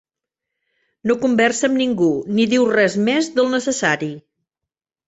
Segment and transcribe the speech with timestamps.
[1.11, 2.09] No conversa amb ningú
[2.39, 4.15] ni diu res més del necessari.